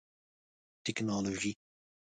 ټکنالوژي 0.83 1.51